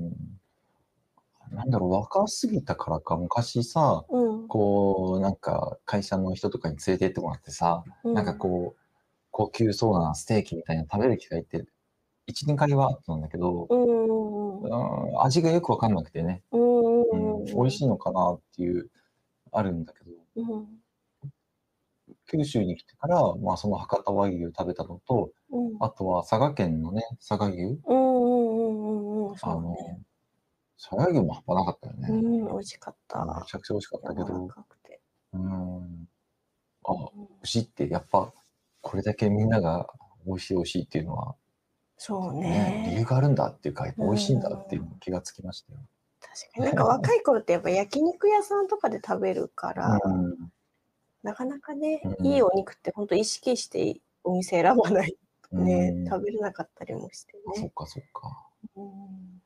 [1.51, 4.49] うん、なんだろう、若すぎたからか、昔さ、うん。
[4.49, 8.81] こう、なんか会社の人とかに連れてってもらってさ、うなんかこう、
[9.31, 11.65] 高級そうなステーキみたいなの食べる機会って、
[12.27, 14.19] 1、2回はあったんだけど、うん
[15.21, 18.91] 味がよくわかんなくてね、美味しいのかなっていう、
[19.53, 20.67] あるんだけど、うん。
[22.31, 30.01] 九州に来てから、まあその博多和牛食べたのと、うんあとは佐賀県のね、佐賀牛、うんうんうんうんあそうのね。、
[30.81, 32.09] 佐賀牛も半端なかったよね。
[32.11, 33.25] うん、美味しかった。
[33.25, 35.01] めちゃくちゃ美味しかったけ柔らど、かくて。
[35.33, 36.09] うん。
[36.85, 38.33] あ、うん牛ってやっぱ
[38.81, 39.89] これだけみんなが
[40.27, 41.35] 美味しい美味しいっていうのは、
[41.97, 43.05] そうね、理由ね。
[43.05, 45.79] があるんだっていうか、やっぱ美味しいんだっていうの気がつきましたよ。
[46.21, 46.67] 確かに。
[46.67, 50.37] なんか若い頃ってやっぱ焼肉屋さんとかで食べるから、うん
[51.25, 55.19] なかなかね、うんいいお肉って本当意識してお店選ばないと
[55.53, 57.43] ね、うん食べれなかったりもしてね。
[57.55, 58.47] そっかそっか。
[58.77, 59.43] うん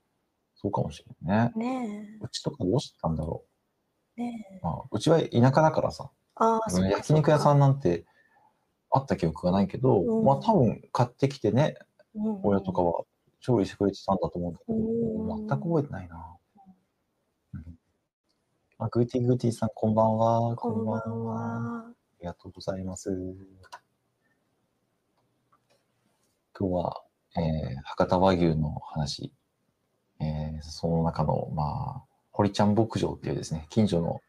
[0.54, 1.70] そうかもしれないね。
[1.90, 3.44] ねうちとかどうしてたんだろ
[4.16, 4.60] え、ね。
[4.62, 8.04] まあ、うちは田舎だからさ、あ焼肉屋さん、んなんて
[8.90, 11.76] あった記憶がないけど、うんまあ多分買ってきてね、
[12.14, 13.04] うん親とかは
[13.40, 16.36] 調理してくれてたんだと思うんだけど、うん全く覚えてないな。
[17.54, 17.78] うん
[18.78, 20.56] あ、グーティーグーティーさん、こんばんは。
[20.56, 21.94] こんばんあは。
[22.20, 23.10] りがとうございます。
[26.58, 27.02] 今日は、
[27.36, 29.32] えー博多和牛の話、
[30.20, 34.20] えーその中の、まあ、堀ちゃん牧場っていうですね、近所の、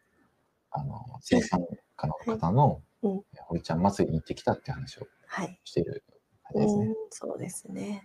[0.72, 5.60] あの、生産家の方の、 うん堀ちゃん祭りに行ってきたって話をはい。
[5.66, 6.04] している
[6.44, 6.86] 感じですね。
[6.86, 8.04] うん、そうですね。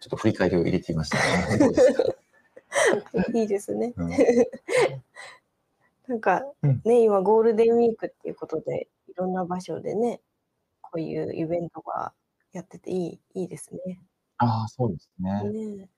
[0.00, 1.18] ちょっと振り返りを入れてみました、
[3.34, 3.40] ね。
[3.40, 3.92] いいですね。
[3.96, 4.10] うん
[6.08, 10.20] なんかうんね、今ゴールデンウィークっていうことで、いろんな場所でね、
[10.82, 12.12] こういうイベントが
[12.52, 14.00] やってていいいいですね。
[14.38, 15.50] ああ、そうですね。
[15.78, 15.88] ね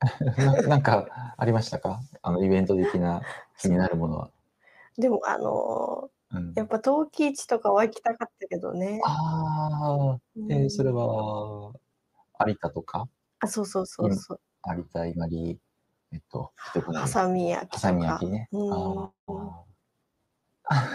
[0.38, 2.00] ななんかありましたか？
[2.22, 3.22] あのイベント的な
[3.58, 4.30] 気になるものは。
[4.96, 9.00] でもあのうんやっぱ陶器市とかは行きたかったけどね。
[9.04, 11.72] ああ、えーそれうんは
[12.46, 13.08] 有田とか？
[13.40, 14.40] あ、そうそうそうそう。
[14.76, 15.58] 有田伊万里、
[16.12, 16.52] えっと、
[16.94, 17.72] ハサミ焼き。
[17.74, 18.48] ハサミ焼きね。
[18.52, 18.72] うん
[19.10, 19.12] あ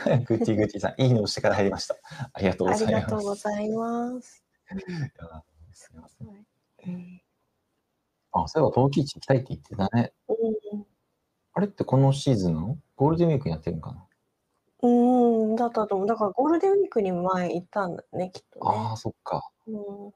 [0.05, 1.95] ーグッティグッティさん、いいねをしてから入りました。
[2.31, 3.43] ありがとうごありがとうざいます。
[3.47, 4.42] ございます。
[5.73, 6.27] すみません。
[6.27, 7.21] うん
[8.35, 10.11] あ、そういえば陶器市行きたいって言ってたね。
[10.27, 10.85] うん
[11.55, 12.79] あれってこのシーズンの？
[12.95, 14.07] ゴールデンウィークにやってるのかな、
[14.81, 14.89] う
[15.53, 16.07] ん、だったと思う。
[16.07, 18.65] だからゴールデンウィークに前行ったんだね、きっとね。
[18.75, 19.51] ああ、そっか。
[19.67, 20.13] うんあー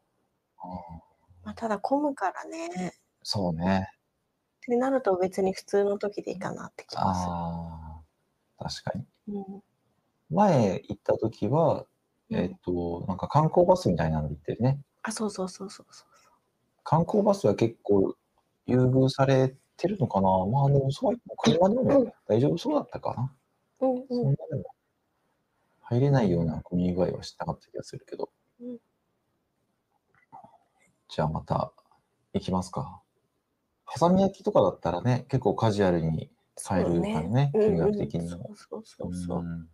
[1.45, 2.95] まあ、ただ混むからね。
[3.21, 3.87] そうね。
[3.91, 8.01] ってなると別に普通の時でいいかなって気がすあ
[8.57, 9.05] あ、確かに。
[9.27, 9.37] る。
[9.37, 9.63] うん
[10.29, 11.85] 前行った時は、うん
[12.29, 14.79] えっと、なんか観光バスみたいなので行ってるね。
[15.03, 16.07] あ、そうそうそうそうそう。
[16.83, 18.15] 観光バスは結構
[18.65, 23.31] 優遇されてるのかなまあでもそうは言っても車でも大丈夫そうだったかな
[23.81, 24.65] うんそんなでも
[25.81, 28.29] 入れないような混み具合はしてなかった気がするけど。
[28.61, 28.77] うん
[31.09, 31.71] じゃあまた
[32.33, 33.01] 行きますか。
[33.85, 36.29] ハサミ焼きとかだったらね、結構カジュアルに
[36.61, 38.51] 買えるからね、うんうん金額的にも。
[38.55, 39.39] そうそうそうそう。
[39.39, 39.67] うん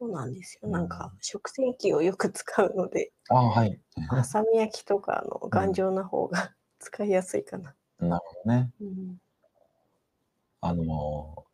[0.00, 0.60] そうなんですよ。
[0.64, 3.78] うんなんか食洗機をよく使うので、ああ、はい。
[4.08, 7.74] ハサミ焼きとかの頑丈な方が 使いやすいかな。
[7.98, 8.70] なるほどね。
[8.80, 9.20] うん。
[10.62, 11.44] あの、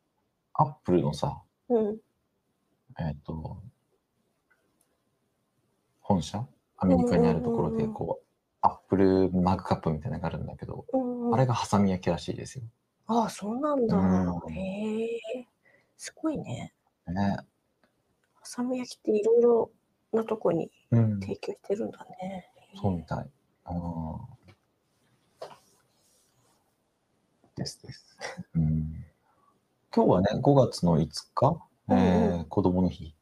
[0.55, 1.99] アップルのさ、うん。
[3.01, 3.61] えっ、と、
[6.01, 6.47] 本社？
[6.77, 8.27] アメリカにあるところで、こう、
[8.61, 12.65] アップルマグカップみたいなのがあるんだけど、うん、あれがハサミ焼きらしいですよ。
[13.09, 13.97] ああ、そうなんだ。
[13.97, 15.49] うんへえ。
[15.97, 16.73] すごいね。
[17.09, 17.39] ね。
[18.47, 19.71] ハサミ焼きっていろいろ
[20.13, 21.21] なとこにうん。
[21.21, 22.49] 提供してるんだね。
[22.81, 23.19] そうみたい。
[23.19, 24.21] うん。
[27.57, 28.17] ですです。
[28.55, 29.05] うん。
[29.93, 33.17] 今日はね、5月の5日、えうんー、子供の日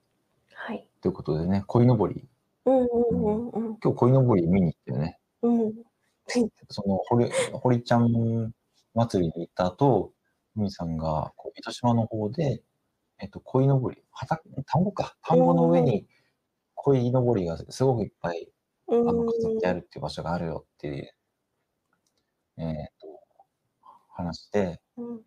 [0.52, 0.86] はい。
[1.00, 2.28] ということでね、鯉のぼり。
[2.66, 3.78] うんうんうんうん。
[3.82, 5.18] 今日鯉のぼり見に行ったよね。
[5.40, 5.72] うん。
[6.68, 8.52] その、堀、堀ちゃん
[8.92, 10.12] 祭りに行った後、
[10.54, 12.62] 海さんが、こう、糸島の方で、
[13.24, 15.16] えっと、鯉のぼり、畑、田んぼか。
[15.22, 16.06] 田んぼの上に
[16.76, 18.50] 鯉のぼりがすごくいっぱい、
[18.88, 19.74] うあの、飾ってあん。
[19.74, 21.14] るっていう場所があるよっていう、
[22.58, 22.66] えっ
[22.98, 23.20] と、
[24.08, 25.22] 話してうん。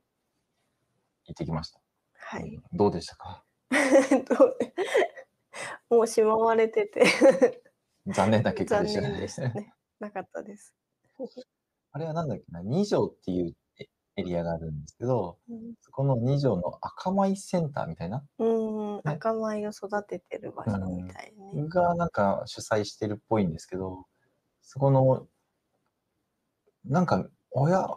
[1.26, 1.80] 行ってきました。
[2.14, 2.60] はい。
[2.74, 3.44] どうでしたか？
[5.90, 7.04] もうしまわれてて
[8.08, 9.02] 残念な結果残でしたね。
[9.02, 9.74] 念でしたね。
[10.00, 10.74] なかったです。
[11.92, 13.56] あれはなんだっけな、二条っていう
[14.18, 15.74] エリアがあるんですけど、うん。
[15.82, 18.24] そこの二条の赤米センターみたいな？
[18.40, 21.68] うん、赤米を育ててる場所みたいね。
[21.70, 24.06] がなんか主催してるっぽいんですけど、
[24.62, 25.28] そこの、
[26.84, 27.88] なんか、親、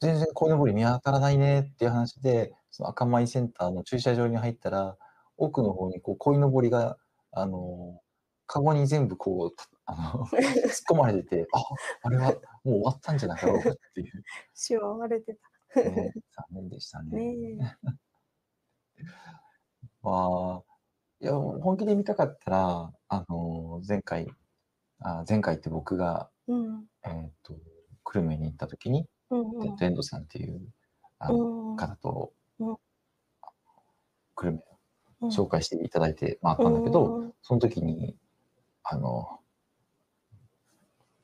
[0.00, 4.96] 全然鯉のぼり見当たらないねっていう話で、その赤米センターの駐車場に入ったら、
[5.38, 6.98] 奥の方にこう鯉のぼりが、
[7.30, 8.00] あの、
[8.46, 10.40] カゴに全部こう、たあの、 突っ
[10.90, 11.62] 込まれてて、あ、
[12.02, 15.82] あれはもう終わったんじゃなかろうかっていう、しまわれてた。
[15.82, 17.36] ね、残念でしたね。
[17.36, 17.76] ね
[20.02, 20.62] まあ、
[21.20, 24.28] いや、本気で見たかったら、あの、前回、
[25.00, 26.86] あ前回って僕が、うん。
[27.04, 27.54] えっ、と、
[28.04, 30.60] 久留米に行った時に、うんデッドエンドさんっていう
[31.18, 31.70] あのうん。
[31.70, 32.76] うん方とうん、
[34.36, 34.58] 久留
[35.20, 38.16] 米紹介していただいて回ったんだけど、うんその時に、
[38.88, 39.40] あの、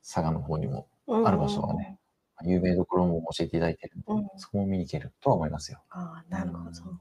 [0.03, 1.99] 佐賀の方にもうんある場所はね、
[2.43, 5.83] 有名どころも教えていただいてるんで、うんそこも見に行けるとは思いますよ。
[5.91, 7.01] ああ、なるほど。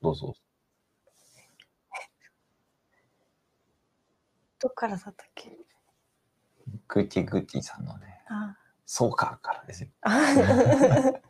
[0.00, 0.34] どうぞ。
[4.58, 5.56] どっからだったっけ？
[6.88, 9.88] グーティーグーティーさんのね、あそうかからですよ。
[10.02, 11.20] あ。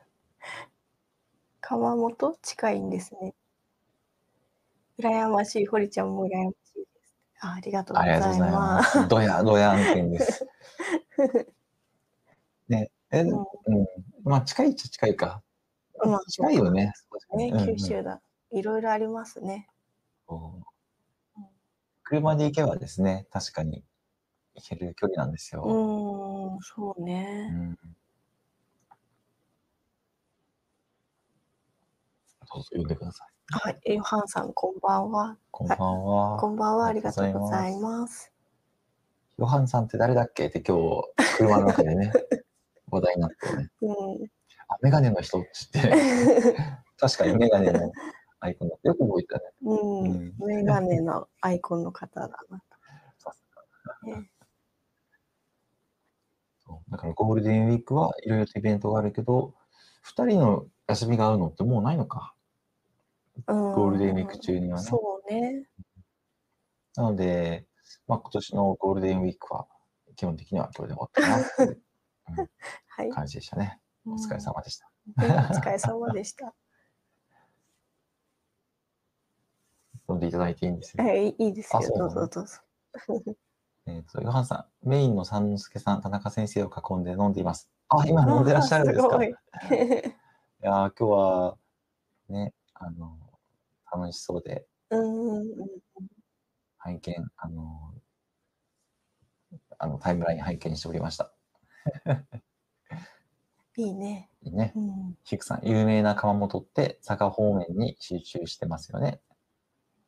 [1.60, 3.34] 川本近いんですね。
[4.98, 5.66] 羨ましい。
[5.66, 6.86] 堀ちゃんも羨ましい。
[7.40, 8.50] あありがとうございま。
[8.50, 9.08] ますす。
[9.08, 10.46] どや、どや案件です。
[12.68, 13.44] ね、え、ううん。
[14.24, 15.42] まあ、近いっちゃ近いか。
[16.04, 16.92] んまあ、近いよね。
[17.36, 18.20] ね、うんうん九州だ。
[18.50, 19.68] いろいろありますね。
[22.04, 23.84] 車で行けばですね、確かに
[24.54, 25.62] 行ける距離なんですよ。
[25.64, 27.50] うーん、そううね。
[27.50, 27.74] ん
[32.52, 33.35] どうぞ呼んでください。
[33.48, 35.36] はい、ヨハンさん、こんばんは。
[35.52, 36.36] こんばんは。
[36.36, 38.32] こんばんは、ありがとうございます。
[39.38, 41.04] ヨハンさんって誰だっけって今日、
[41.36, 42.12] 車の中でね、
[42.90, 43.70] 話題になってね。
[43.82, 43.92] うん。
[44.66, 45.94] あ、メガネの人って言っ
[46.42, 46.56] て、
[46.98, 47.92] 確かにメガネの
[48.40, 49.44] アイコンだってよく覚えてたね。
[49.62, 52.62] うんうん、メガネのアイコンの方だな。
[53.16, 53.44] さす
[56.90, 59.54] だからゴールデンウィークはいろいろとイベントがあるけど、
[60.04, 62.32] 2人の休みが合うのってもうないのか。
[63.46, 64.84] ゴゴールデンウィーク中にはね。
[64.84, 65.66] そうね。
[66.96, 67.66] なので、
[68.06, 69.66] まあ、今年のゴールデンウィークは
[70.16, 71.82] 基本的にはこれで終わったかなっていう
[72.88, 73.10] はい。
[73.10, 73.80] 感じでしたね。
[74.06, 74.90] お疲れ様でした。
[75.18, 76.54] お疲れ様でした。
[80.08, 81.04] 飲んでいただいていいんですよ。
[81.04, 81.82] はい、いいですよあ。
[81.82, 82.60] そうどうぞどうぞ。
[83.88, 87.70] えっ、と、ヨハンさん、メインの三之助さん、田中先生を囲んで飲んでいます。
[87.88, 89.24] あ、今飲んでらっしゃるんですか？
[89.24, 89.32] いい
[90.60, 91.58] やー、今日は、
[92.28, 93.16] ね、あの、
[93.96, 95.44] 楽しそうで、うん。
[96.78, 97.94] 拝見、あの、
[99.78, 101.32] あのタイムライン拝見しておりました。
[103.78, 104.30] いいね。
[104.42, 104.72] いいね。
[104.74, 105.18] うん。
[105.24, 109.20] ヒクさん、有名な窯元って佐賀方面に集中してますよね。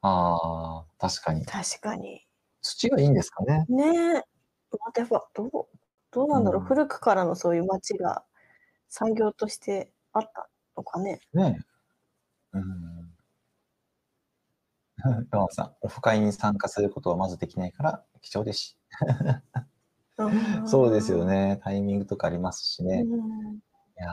[0.01, 1.45] ああ、確かに。
[1.45, 2.27] 確かに。
[2.63, 3.67] 土がいいんですかね。
[3.69, 4.13] ねえ。
[4.15, 4.23] ま
[4.89, 5.51] あ、でも、どう、
[6.11, 8.25] どうなんだろう、うん古くからのそういう町が
[8.89, 11.21] 産業としてあったのかね。
[11.35, 11.59] ね
[12.53, 12.98] うん。
[15.51, 18.59] さん、オフ会に参加することはまずできないから貴重です。
[18.59, 18.77] し。
[20.67, 21.25] そうですよ。
[21.25, 21.61] ね。
[21.63, 22.99] タイミングとかありますしね。
[22.99, 23.61] いうん。
[23.97, 24.09] や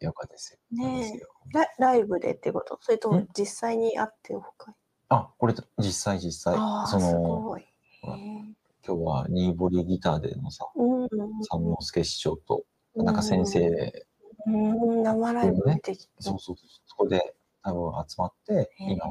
[0.00, 0.04] ー。
[0.04, 0.58] よかったですよ。
[0.76, 1.20] ね
[1.52, 2.78] ラライブでってこと？
[2.82, 3.28] それともん。
[3.36, 4.74] 実際に会ってオフ会？
[5.08, 6.56] あ、これ実際実際。
[6.88, 7.56] その、
[8.04, 11.02] 今日はニーボリギターでのさ、うん。
[11.04, 11.08] うん
[11.50, 12.64] 三之助師匠と、
[12.96, 14.06] なんか先生、
[14.46, 19.06] うん、生ライブできそうそうそこで多分集まって、今、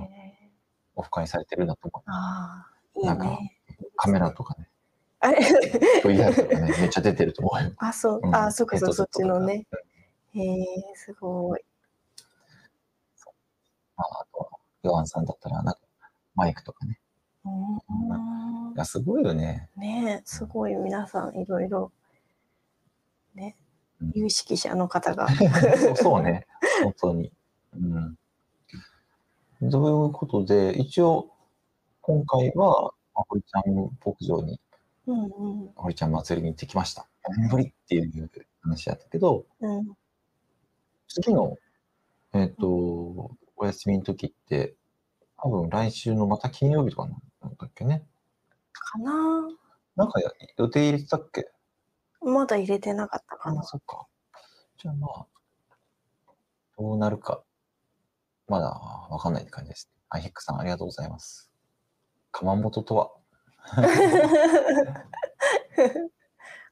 [0.95, 2.09] オフ会されてるんだと思う。
[2.09, 3.57] ああ、いいなんかね。
[3.95, 4.67] カメラとかね、
[5.19, 5.39] あれ
[6.03, 7.71] VR とかね、 めっちゃ出てると思うよ。
[7.77, 9.65] あ、そうう、んあ、そっかそっか、そっちのね。
[9.71, 9.91] うん
[10.33, 10.65] へえ、
[10.95, 11.61] すごい。
[13.97, 14.49] まあ、あとは、
[14.83, 15.79] ヨハンさんだったら、なんか、
[16.35, 16.99] マイクとかね。
[17.43, 19.69] うんいや、すごいよね。
[19.75, 21.91] ねえ、すごい皆さんいろいろ、
[23.35, 23.70] ねうん、
[24.13, 25.27] 有識者の方が。
[25.95, 26.47] そうね、
[26.83, 27.31] 本当に。
[27.73, 28.17] うん。
[29.69, 31.29] ということで、一応、
[32.01, 34.59] 今回は、まあ堀ちゃん牧場に、
[35.07, 37.07] うんうん堀ちゃん祭りに行ってきました。
[37.27, 38.29] 何年ぶりっていう
[38.61, 39.93] 話だったけど、うん。
[41.07, 41.57] 次の、
[42.33, 42.67] えっ、と、
[43.57, 44.75] お休みの時って、
[45.37, 47.07] 多分来週のまた金曜日とか
[47.41, 48.05] なんだっけね。
[48.73, 49.47] かな
[49.95, 51.51] なんかや予定入れてたっけ？
[52.21, 53.63] まだ入れてなかったかあ、な。
[53.63, 54.07] そっか。
[54.77, 55.25] じゃあまあ、
[56.77, 57.43] どうなるか、
[58.47, 58.67] まだ
[59.09, 59.89] わかんないって感じです。
[60.09, 61.51] アイヘックさん、ありがとうございます。
[62.31, 63.11] 窯元とは、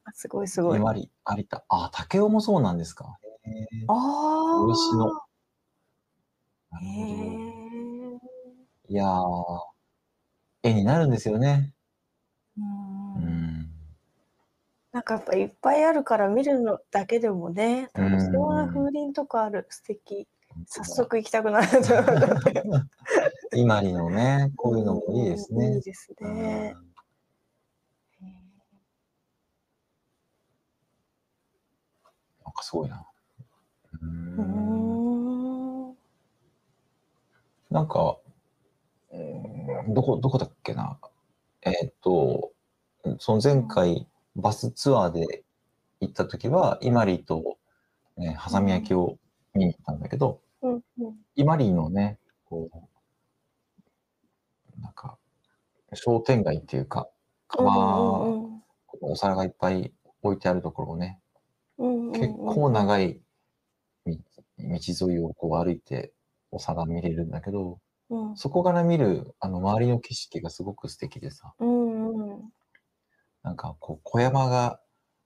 [0.05, 0.77] あすごいすごい。
[0.77, 1.63] 伊万里、有田。
[1.69, 3.17] あ、竹雄もそうなんですか。
[3.43, 3.97] へえああ。
[4.61, 5.05] 漆の。
[6.71, 7.49] なへるほど。
[8.89, 8.93] え。
[8.93, 9.61] いやー、
[10.63, 11.73] 絵になるんですよね。
[12.57, 12.63] うう
[13.19, 13.38] んん。
[14.91, 19.67] なんかやっぱいっぱいあるから見るのだけでもね、うん楽しそうな風鈴とかある。
[19.69, 20.27] 素敵。
[20.65, 21.67] 早速行きたくなる。
[23.53, 25.81] 伊万里のね、こういうのもいいですねうんいい。
[25.81, 26.75] ですうんね。
[32.43, 33.05] なんかすごいな。
[34.01, 35.95] うんん。
[37.69, 38.17] なんか、
[39.11, 40.97] うんどこ、どこだっけな。
[41.61, 42.51] えーっと、
[43.19, 44.07] その前回
[44.39, 45.43] バスツアーで
[46.01, 47.57] 行った時は、伊万里と、
[48.17, 49.17] ね、ハサミ焼きを
[49.53, 50.73] 見に行ったんだけど、うん。
[50.73, 50.81] うん
[51.35, 52.77] 伊万里のね、こう、
[54.81, 55.17] なんか、
[55.93, 57.07] 商店街っていうか、
[57.47, 58.49] 釜、うん
[59.01, 61.19] お皿がいっぱい置いてあるところをね、
[61.77, 63.21] うんうん結構長い
[64.05, 64.17] 道
[64.57, 66.11] 道沿いをこう歩いて
[66.51, 68.35] お皿見れるんだけど、うん。
[68.35, 71.78] そこから見るあの周りの景色がすごく素敵でさ、うん
[73.59, 74.79] かこう小山が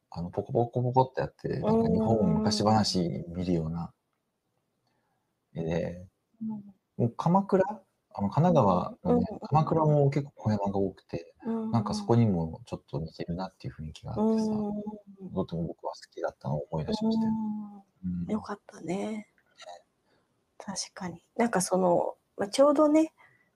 [0.10, 3.94] あのポコポコポコってやって、なんか日本昔話見るような
[5.56, 6.08] 絵で、
[6.98, 7.64] もう鎌倉？
[8.16, 11.72] あの神奈川のねうん、鎌倉も結構小山が多くて、うん。
[11.72, 17.32] なんかそこにもちょっと似てるなっていう雰囲気があってさ、うんとても僕は好きだったのを思い出しましたよ。
[18.06, 18.24] うん。
[18.24, 18.32] うん。
[18.32, 19.28] よかったね。
[20.60, 21.24] 確かに。
[21.38, 23.14] なんかその、まあ、ちょうどね、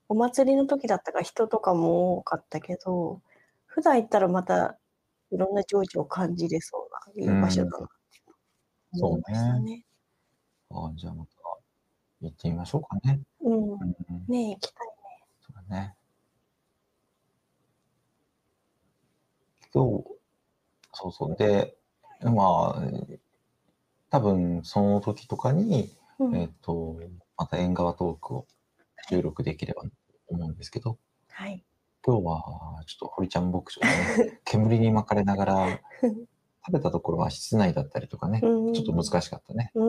[0.10, 3.22] お祭りの時だったから人とかも多かったけど、
[3.78, 4.76] 普段行ったらまた
[5.30, 7.90] いろんな情緒を感じれそうな、いい場所だなっ
[8.92, 9.86] て思いましたね。
[10.72, 11.32] あじゃあまた
[12.22, 13.22] 行ってみましょうかね。
[13.40, 13.74] うん。
[13.74, 13.80] うん、
[14.28, 14.88] ねえ、行きたい
[15.42, 15.94] そうだね。
[19.72, 20.06] 今日、
[20.94, 21.36] そうそう。
[21.36, 21.78] で、
[22.24, 22.82] まあ、
[24.10, 25.90] 多分その時とかに、ね。
[26.18, 27.00] うんえっ、と、
[27.38, 28.48] また縁側トークを
[29.08, 29.90] 収録できればと
[30.30, 30.98] 思うんですけど、
[31.30, 31.64] はい。
[32.08, 35.82] 今日はちょっと堀ちゃん牧場でね、 煙に巻かれながら、
[36.66, 39.72] 食べたところは室内だったりとかね、ちうんょっと難しかったね。
[39.76, 39.84] う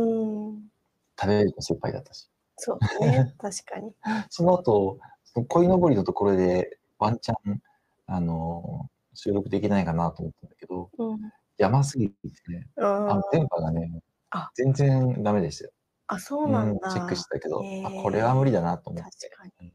[0.51, 0.69] ん。
[1.17, 2.29] 食べるの精一杯だったし。
[2.57, 3.35] そうだね。
[3.39, 3.95] 確かに。
[4.31, 7.63] その後、その鯉のぼりのところでワンチャン、
[8.07, 11.33] あのー収録できないかなと思ったんだけど、うん。
[11.57, 12.17] 山すぎて
[12.53, 15.71] ね、ああの電波がねあ、全然ダメでしたよ。
[16.07, 16.89] あ、そうなんだ。
[16.89, 19.29] うんチェックしてたけど、へーあ、これは無理だなと思って。
[19.29, 19.73] 確かに。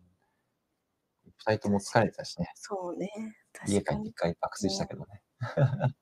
[1.48, 3.10] うん二人とも疲れてたしね、そうね。
[3.68, 3.96] 家帰。
[3.96, 5.22] って一回爆睡したけどね。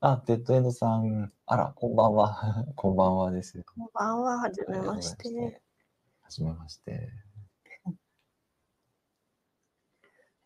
[0.00, 2.66] あ、デッドエンドさん、あら、こんばんは。
[2.76, 3.62] こんばんはです。
[3.64, 4.38] こんばんは。
[4.38, 5.62] はじめまして。
[6.22, 7.10] はじめまして。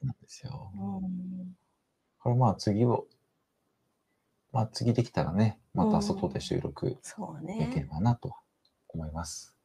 [0.02, 0.70] なんですよ。
[0.74, 1.56] うん。
[2.18, 3.06] これまあ次を、
[4.52, 7.88] まあ次できたらね、また外で収録できれね。
[7.90, 8.34] ばなと
[8.88, 9.56] 思います。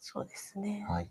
[0.00, 0.84] そうですね。
[0.88, 1.10] はい。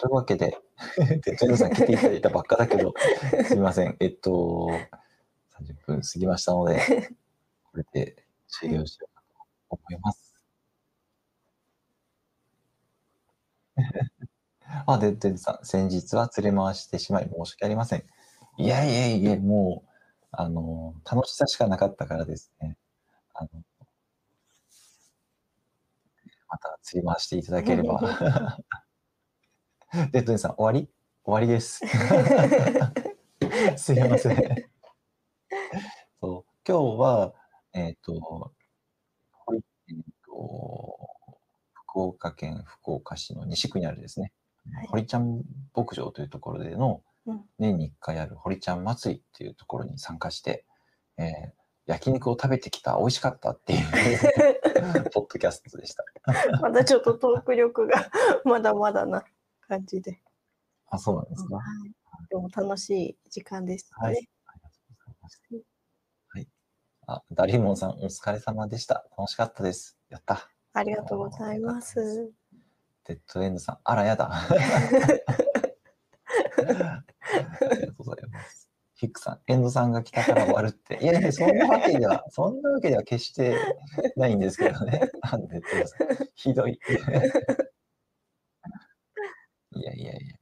[0.00, 0.56] というわけで、
[0.96, 2.94] で、ジェンさん来ていただいたばっかだけど、
[3.46, 3.96] すみません。
[4.00, 4.68] えっと、
[5.50, 6.80] 30分過ぎましたので、
[7.72, 9.22] これで終了しようか
[9.70, 10.34] と思います。
[14.86, 18.04] あ、で、でさん、先日は連れ回してしまい申し訳ありません。
[18.58, 19.88] いやいやいや、もう、
[20.32, 22.76] あの、楽しさしかなかったからですね。
[23.34, 23.50] あの、
[26.48, 28.58] また連れ回していただければ。
[30.12, 30.88] で、トニーさん、終わり？
[31.24, 31.80] 終わりです。
[33.76, 34.36] すいません。
[36.20, 37.34] そう、今日は、
[37.72, 38.52] えっ、と、
[39.32, 40.96] ほいえっ、と、
[41.74, 44.32] 福岡県福岡市の西区にあるですね、
[44.72, 45.42] はい堀ちゃん
[45.74, 50.64] 牧場というところでのうん年に1回ある堀ちゃん祭りっていうところに参加して、
[51.18, 53.80] えー焼肉を食べてきた、美味しかったっていう
[55.10, 56.04] ポッドキャストでした。
[56.62, 58.08] まだちょっとトーク力が
[58.44, 59.24] まだまだな
[59.70, 60.20] 感じで。
[60.88, 61.54] あ、そうなんですか。
[61.54, 61.92] はい。
[62.28, 64.06] でも楽しい時間でしたね。
[64.08, 64.16] はい。
[64.16, 65.42] ありがとうございます。
[66.28, 66.48] はい。
[67.06, 69.06] あ、ダリモンさん、お疲れ様でした。
[69.16, 69.96] 楽しかったです。
[70.08, 70.50] やった。
[70.72, 72.32] ありがとうございます。
[73.04, 74.28] デッドエンドさん、あらやだ。
[74.32, 74.48] あ
[76.58, 77.02] りが
[77.86, 78.68] とうございます。
[78.94, 80.98] ヒックさん、エンドさんが来たから終わるって。
[81.00, 83.56] いやいや、そんなわけでは、そんなわけでは決して
[84.16, 85.08] ないんですけどね。
[85.22, 86.78] あデッドエンドさん、ひどい。
[89.72, 90.36] いやいやいや、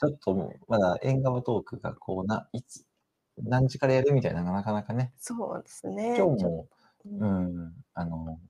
[0.00, 2.86] ちょっともう、まだ縁側トークがこうな、いつ、
[3.36, 6.16] 何時からやるみたいなのがなかなかね、そうですね。
[6.16, 6.68] 今日も、
[7.04, 8.40] ううんん、あの、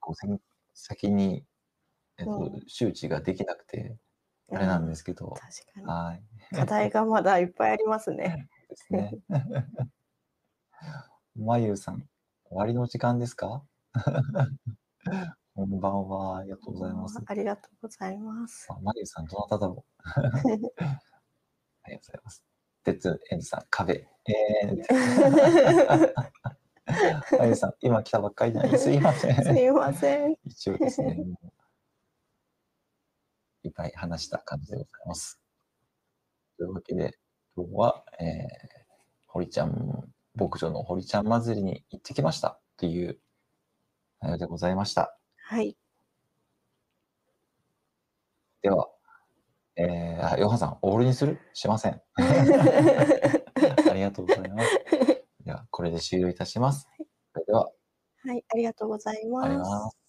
[0.00, 0.40] こう先
[0.74, 1.44] 先に、
[2.18, 3.96] えっとうん周知ができなくて、
[4.52, 5.86] あれなんですけど、確かに。
[5.86, 6.22] はい。
[6.52, 8.48] 課題がまだいっぱいありますね。
[8.68, 9.16] ですね。
[11.36, 12.06] まゆさん、
[12.44, 13.64] 終わりの時間ですか？
[15.58, 17.20] こんばんは、ありがとうございます。
[17.26, 18.68] ありがとうございます。
[18.70, 20.82] あまゆさん、どなただろう ありがとうご
[21.88, 22.44] ざいます。
[22.84, 24.06] てつエンドさん、壁。
[24.28, 24.84] えー、
[27.40, 29.34] まゆさん、今来たばっかりなのにすいません。
[29.42, 30.36] すいません。
[30.44, 31.26] 一応ですね、
[33.64, 35.40] いっぱい話した感じでございます。
[36.56, 37.18] というわけで、
[37.56, 38.46] 今日は、えー、
[39.26, 43.20] 堀ちゃん、牧場の堀ちゃん祭りに行ってきましたという
[44.20, 45.17] 内容でございました。
[45.48, 45.74] はい。
[48.60, 48.86] では、
[49.76, 51.38] えー、あ、ヨハンさん、オールにする？
[51.54, 52.02] しません。
[52.18, 54.78] ありがとうございます。
[55.46, 56.86] では、これで終了いたします。
[57.32, 59.90] それでは、はい、ありがとうございま。
[59.90, 60.07] す。